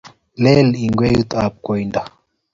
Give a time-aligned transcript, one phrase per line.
[0.43, 2.01] leel ingwenyutab koindo